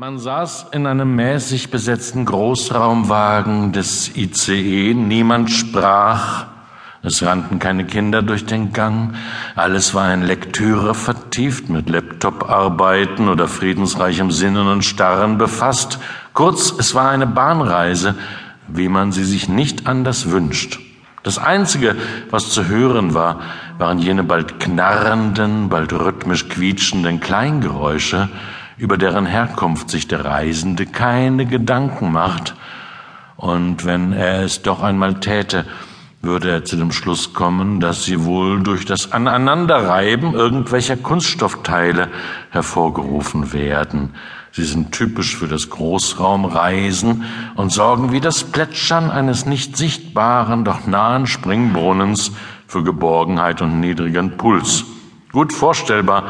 Man 0.00 0.20
saß 0.20 0.66
in 0.70 0.86
einem 0.86 1.16
mäßig 1.16 1.72
besetzten 1.72 2.24
Großraumwagen 2.24 3.72
des 3.72 4.16
ICE, 4.16 4.94
niemand 4.94 5.50
sprach, 5.50 6.46
es 7.02 7.24
rannten 7.24 7.58
keine 7.58 7.84
Kinder 7.84 8.22
durch 8.22 8.46
den 8.46 8.72
Gang, 8.72 9.16
alles 9.56 9.94
war 9.94 10.14
in 10.14 10.22
Lektüre 10.22 10.94
vertieft, 10.94 11.68
mit 11.68 11.88
Laptop-Arbeiten 11.88 13.28
oder 13.28 13.48
friedensreichem 13.48 14.30
Sinnen 14.30 14.68
und 14.68 14.84
Starren 14.84 15.36
befasst. 15.36 15.98
Kurz, 16.32 16.72
es 16.78 16.94
war 16.94 17.10
eine 17.10 17.26
Bahnreise, 17.26 18.14
wie 18.68 18.88
man 18.88 19.10
sie 19.10 19.24
sich 19.24 19.48
nicht 19.48 19.88
anders 19.88 20.30
wünscht. 20.30 20.78
Das 21.24 21.38
Einzige, 21.38 21.96
was 22.30 22.50
zu 22.50 22.68
hören 22.68 23.14
war, 23.14 23.40
waren 23.78 23.98
jene 23.98 24.22
bald 24.22 24.60
knarrenden, 24.60 25.68
bald 25.68 25.92
rhythmisch 25.92 26.48
quietschenden 26.48 27.18
Kleingeräusche, 27.18 28.28
über 28.78 28.96
deren 28.96 29.26
Herkunft 29.26 29.90
sich 29.90 30.08
der 30.08 30.24
Reisende 30.24 30.86
keine 30.86 31.46
Gedanken 31.46 32.12
macht. 32.12 32.54
Und 33.36 33.84
wenn 33.84 34.12
er 34.12 34.42
es 34.42 34.62
doch 34.62 34.82
einmal 34.82 35.20
täte, 35.20 35.64
würde 36.20 36.50
er 36.50 36.64
zu 36.64 36.76
dem 36.76 36.90
Schluss 36.90 37.32
kommen, 37.32 37.78
dass 37.80 38.04
sie 38.04 38.24
wohl 38.24 38.62
durch 38.62 38.84
das 38.84 39.12
Aneinanderreiben 39.12 40.34
irgendwelcher 40.34 40.96
Kunststoffteile 40.96 42.08
hervorgerufen 42.50 43.52
werden. 43.52 44.14
Sie 44.50 44.64
sind 44.64 44.90
typisch 44.92 45.36
für 45.36 45.46
das 45.46 45.70
Großraumreisen 45.70 47.24
und 47.54 47.70
sorgen 47.70 48.10
wie 48.10 48.20
das 48.20 48.42
Plätschern 48.42 49.10
eines 49.10 49.46
nicht 49.46 49.76
sichtbaren, 49.76 50.64
doch 50.64 50.86
nahen 50.86 51.26
Springbrunnens 51.26 52.32
für 52.66 52.82
Geborgenheit 52.82 53.62
und 53.62 53.78
niedrigen 53.78 54.36
Puls. 54.36 54.84
Gut 55.30 55.52
vorstellbar, 55.52 56.24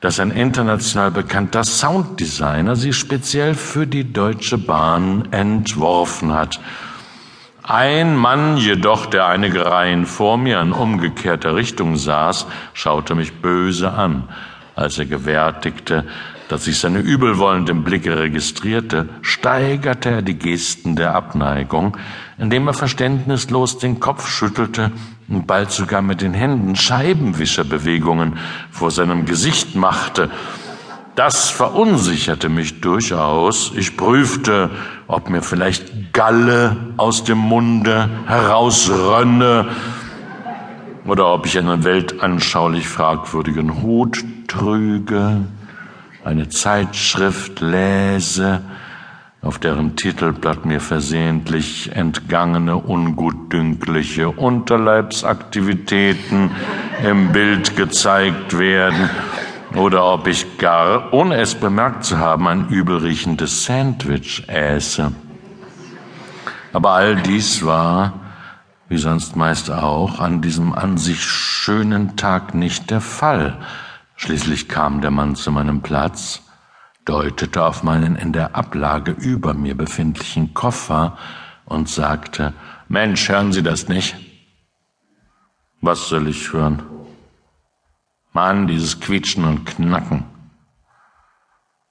dass 0.00 0.20
ein 0.20 0.30
international 0.30 1.10
bekannter 1.10 1.64
Sounddesigner 1.64 2.76
sie 2.76 2.92
speziell 2.92 3.54
für 3.54 3.86
die 3.86 4.12
Deutsche 4.12 4.58
Bahn 4.58 5.32
entworfen 5.32 6.32
hat. 6.32 6.60
Ein 7.62 8.14
Mann 8.14 8.58
jedoch, 8.58 9.06
der 9.06 9.26
einige 9.26 9.66
Reihen 9.66 10.06
vor 10.06 10.36
mir 10.38 10.60
in 10.60 10.72
umgekehrter 10.72 11.56
Richtung 11.56 11.96
saß, 11.96 12.46
schaute 12.74 13.14
mich 13.14 13.40
böse 13.40 13.92
an, 13.92 14.28
als 14.76 14.98
er 14.98 15.06
gewärtigte, 15.06 16.04
dass 16.48 16.68
ich 16.68 16.78
seine 16.78 17.00
übelwollenden 17.00 17.82
Blicke 17.82 18.18
registrierte, 18.18 19.08
steigerte 19.22 20.10
er 20.10 20.22
die 20.22 20.38
Gesten 20.38 20.94
der 20.94 21.14
Abneigung, 21.14 21.96
indem 22.38 22.68
er 22.68 22.74
verständnislos 22.74 23.78
den 23.78 23.98
Kopf 23.98 24.28
schüttelte 24.28 24.92
und 25.28 25.46
bald 25.46 25.70
sogar 25.70 26.02
mit 26.02 26.20
den 26.20 26.34
Händen 26.34 26.76
Scheibenwischerbewegungen 26.76 28.38
vor 28.70 28.90
seinem 28.90 29.24
Gesicht 29.24 29.74
machte. 29.74 30.30
Das 31.14 31.50
verunsicherte 31.50 32.48
mich 32.48 32.80
durchaus. 32.80 33.72
Ich 33.74 33.96
prüfte, 33.96 34.70
ob 35.06 35.30
mir 35.30 35.42
vielleicht 35.42 36.12
Galle 36.12 36.76
aus 36.96 37.24
dem 37.24 37.38
Munde 37.38 38.10
herausrönne 38.26 39.68
oder 41.06 41.32
ob 41.32 41.46
ich 41.46 41.58
einen 41.58 41.84
weltanschaulich 41.84 42.86
fragwürdigen 42.86 43.82
Hut 43.82 44.22
trüge 44.46 45.46
eine 46.26 46.48
Zeitschrift 46.48 47.60
läse, 47.60 48.60
auf 49.42 49.58
deren 49.58 49.96
Titelblatt 49.96 50.64
mir 50.64 50.80
versehentlich 50.80 51.94
entgangene 51.94 52.76
ungutdünkliche 52.76 54.30
Unterleibsaktivitäten 54.30 56.50
im 57.04 57.32
Bild 57.32 57.76
gezeigt 57.76 58.58
werden, 58.58 59.10
oder 59.74 60.12
ob 60.12 60.26
ich 60.26 60.58
gar, 60.58 61.12
ohne 61.12 61.36
es 61.36 61.54
bemerkt 61.54 62.04
zu 62.04 62.18
haben, 62.18 62.48
ein 62.48 62.68
übelriechendes 62.68 63.64
Sandwich 63.64 64.48
äße. 64.48 65.12
Aber 66.72 66.92
all 66.92 67.16
dies 67.16 67.64
war, 67.64 68.14
wie 68.88 68.98
sonst 68.98 69.36
meist 69.36 69.70
auch, 69.70 70.20
an 70.20 70.40
diesem 70.40 70.72
an 70.72 70.96
sich 70.96 71.22
schönen 71.22 72.16
Tag 72.16 72.54
nicht 72.54 72.90
der 72.90 73.00
Fall. 73.00 73.58
Schließlich 74.14 74.68
kam 74.68 75.00
der 75.00 75.10
Mann 75.10 75.34
zu 75.34 75.50
meinem 75.50 75.82
Platz, 75.82 76.42
deutete 77.06 77.62
auf 77.64 77.82
meinen 77.82 78.16
in 78.16 78.32
der 78.32 78.54
Ablage 78.54 79.12
über 79.12 79.54
mir 79.54 79.76
befindlichen 79.76 80.52
Koffer 80.52 81.16
und 81.64 81.88
sagte, 81.88 82.52
Mensch, 82.88 83.28
hören 83.28 83.52
Sie 83.52 83.62
das 83.62 83.88
nicht? 83.88 84.16
Was 85.80 86.08
soll 86.08 86.28
ich 86.28 86.52
hören? 86.52 86.82
Mann, 88.32 88.66
dieses 88.66 89.00
Quietschen 89.00 89.44
und 89.44 89.64
Knacken. 89.64 90.24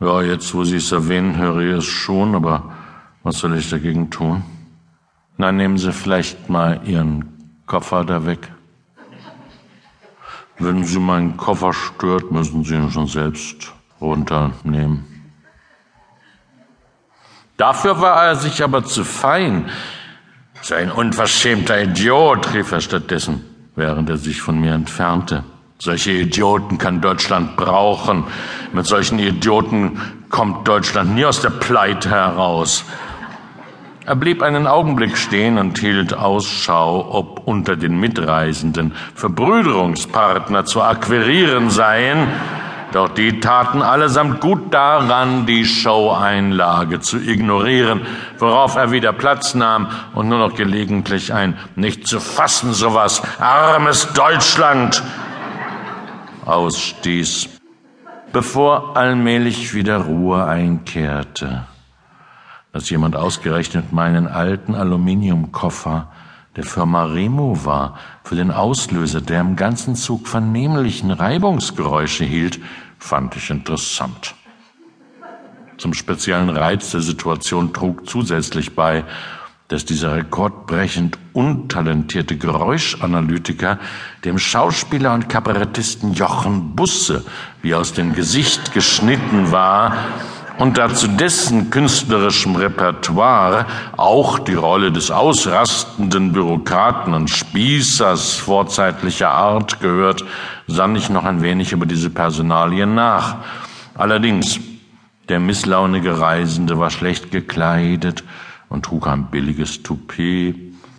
Ja, 0.00 0.22
jetzt, 0.22 0.52
wo 0.54 0.64
Sie 0.64 0.76
es 0.76 0.92
erwähnen, 0.92 1.36
höre 1.36 1.60
ich 1.60 1.78
es 1.78 1.84
schon, 1.84 2.34
aber 2.34 2.74
was 3.22 3.38
soll 3.38 3.56
ich 3.56 3.70
dagegen 3.70 4.10
tun? 4.10 4.44
Na, 5.38 5.52
nehmen 5.52 5.78
Sie 5.78 5.92
vielleicht 5.92 6.50
mal 6.50 6.80
Ihren 6.84 7.60
Koffer 7.66 8.04
da 8.04 8.26
weg. 8.26 8.52
Wenn 10.58 10.84
Sie 10.84 10.98
meinen 10.98 11.36
Koffer 11.36 11.72
stört, 11.72 12.30
müssen 12.32 12.64
Sie 12.64 12.74
ihn 12.74 12.90
schon 12.90 13.06
selbst 13.06 13.75
runternehmen. 14.06 15.04
Dafür 17.56 18.00
war 18.00 18.26
er 18.26 18.36
sich 18.36 18.62
aber 18.62 18.84
zu 18.84 19.04
fein. 19.04 19.70
So 20.62 20.74
ein 20.74 20.90
unverschämter 20.90 21.82
Idiot, 21.82 22.52
rief 22.52 22.72
er 22.72 22.80
stattdessen, 22.80 23.44
während 23.76 24.10
er 24.10 24.16
sich 24.18 24.40
von 24.40 24.60
mir 24.60 24.74
entfernte. 24.74 25.44
Solche 25.78 26.12
Idioten 26.12 26.78
kann 26.78 27.00
Deutschland 27.00 27.56
brauchen. 27.56 28.24
Mit 28.72 28.86
solchen 28.86 29.18
Idioten 29.18 30.00
kommt 30.30 30.66
Deutschland 30.66 31.14
nie 31.14 31.24
aus 31.24 31.40
der 31.40 31.50
Pleite 31.50 32.10
heraus. 32.10 32.84
Er 34.06 34.16
blieb 34.16 34.42
einen 34.42 34.66
Augenblick 34.66 35.16
stehen 35.16 35.58
und 35.58 35.78
hielt 35.78 36.14
Ausschau, 36.14 37.12
ob 37.12 37.46
unter 37.46 37.76
den 37.76 37.98
Mitreisenden 37.98 38.92
Verbrüderungspartner 39.14 40.64
zu 40.64 40.80
akquirieren 40.80 41.70
seien, 41.70 42.28
doch 42.92 43.08
die 43.08 43.40
taten 43.40 43.82
allesamt 43.82 44.40
gut 44.40 44.72
daran, 44.72 45.46
die 45.46 45.64
Show-Einlage 45.64 47.00
zu 47.00 47.18
ignorieren, 47.18 48.02
worauf 48.38 48.76
er 48.76 48.90
wieder 48.90 49.12
Platz 49.12 49.54
nahm 49.54 49.88
und 50.14 50.28
nur 50.28 50.38
noch 50.38 50.54
gelegentlich 50.54 51.32
ein 51.32 51.58
nicht 51.74 52.06
zu 52.06 52.20
fassen 52.20 52.72
sowas, 52.72 53.22
armes 53.40 54.12
Deutschland 54.12 55.02
ausstieß, 56.44 57.48
bevor 58.32 58.96
allmählich 58.96 59.74
wieder 59.74 59.98
Ruhe 59.98 60.44
einkehrte. 60.44 61.66
Dass 62.72 62.88
jemand 62.90 63.16
ausgerechnet 63.16 63.92
meinen 63.92 64.28
alten 64.28 64.74
Aluminiumkoffer 64.74 66.08
der 66.56 66.64
Firma 66.64 67.04
Remo 67.04 67.64
war, 67.64 67.98
für 68.24 68.34
den 68.34 68.50
Auslöser, 68.50 69.20
der 69.20 69.40
im 69.40 69.56
ganzen 69.56 69.94
Zug 69.94 70.26
vernehmlichen 70.26 71.10
Reibungsgeräusche 71.10 72.24
hielt, 72.24 72.58
fand 72.98 73.36
ich 73.36 73.50
interessant. 73.50 74.34
Zum 75.78 75.92
speziellen 75.92 76.48
Reiz 76.48 76.90
der 76.90 77.02
Situation 77.02 77.74
trug 77.74 78.08
zusätzlich 78.08 78.74
bei, 78.74 79.04
dass 79.68 79.84
dieser 79.84 80.14
rekordbrechend 80.14 81.18
untalentierte 81.32 82.36
Geräuschanalytiker 82.36 83.78
dem 84.24 84.38
Schauspieler 84.38 85.12
und 85.12 85.28
Kabarettisten 85.28 86.14
Jochen 86.14 86.76
Busse 86.76 87.24
wie 87.62 87.74
aus 87.74 87.92
dem 87.92 88.14
Gesicht 88.14 88.72
geschnitten 88.72 89.50
war 89.50 89.92
und 90.58 90.78
dazu 90.78 91.08
dessen 91.08 91.70
künstlerischem 91.70 92.56
Repertoire 92.56 93.66
auch 93.96 94.38
die 94.38 94.54
Rolle 94.54 94.90
des 94.90 95.10
ausrastenden 95.10 96.32
Bürokraten 96.32 97.14
und 97.14 97.28
Spießers 97.28 98.34
vorzeitlicher 98.34 99.30
Art 99.30 99.80
gehört, 99.80 100.24
sann 100.66 100.96
ich 100.96 101.10
noch 101.10 101.24
ein 101.24 101.42
wenig 101.42 101.72
über 101.72 101.86
diese 101.86 102.10
Personalien 102.10 102.94
nach. 102.94 103.36
Allerdings, 103.94 104.60
der 105.28 105.40
misslaunige 105.40 106.20
Reisende 106.20 106.78
war 106.78 106.90
schlecht 106.90 107.30
gekleidet 107.30 108.24
und 108.68 108.84
trug 108.84 109.06
ein 109.08 109.26
billiges 109.30 109.82
Toupet, 109.82 110.54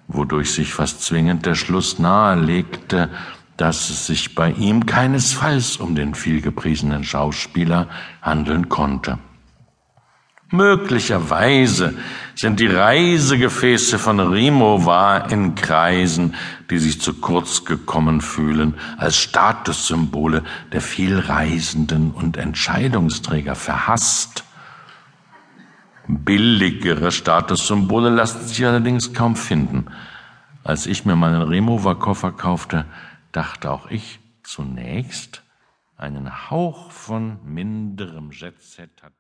wodurch 0.07 0.53
sich 0.53 0.73
fast 0.73 1.03
zwingend 1.03 1.45
der 1.45 1.55
Schluss 1.55 1.99
nahelegte, 1.99 3.09
dass 3.57 3.89
es 3.89 4.05
sich 4.05 4.35
bei 4.35 4.51
ihm 4.51 4.85
keinesfalls 4.85 5.77
um 5.77 5.95
den 5.95 6.13
vielgepriesenen 6.13 7.03
Schauspieler 7.03 7.87
handeln 8.21 8.69
konnte. 8.69 9.17
Möglicherweise 10.49 11.97
sind 12.35 12.61
die 12.61 12.67
Reisegefäße 12.67 13.99
von 13.99 14.19
Rimowa 14.21 15.17
in 15.17 15.55
Kreisen, 15.55 16.35
die 16.69 16.77
sich 16.77 17.01
zu 17.01 17.15
kurz 17.15 17.65
gekommen 17.65 18.21
fühlen, 18.21 18.75
als 18.97 19.17
Statussymbole 19.17 20.44
der 20.71 20.79
vielreisenden 20.79 22.11
und 22.11 22.38
Entscheidungsträger 22.38 23.55
verhasst. 23.55 24.45
Billigere 26.07 27.11
Statussymbole 27.11 28.09
lassen 28.09 28.47
sich 28.47 28.65
allerdings 28.65 29.13
kaum 29.13 29.35
finden. 29.35 29.88
Als 30.63 30.85
ich 30.85 31.03
mir 31.03 31.17
meinen 31.17 31.41
Remover-Koffer 31.41 32.31
kaufte, 32.31 32.85
dachte 33.33 33.69
auch 33.69 33.91
ich 33.91 34.19
zunächst, 34.44 35.44
einen 35.97 36.49
Hauch 36.49 36.91
von 36.91 37.39
minderem 37.44 38.31
Jetset 38.31 39.03
hat 39.03 39.17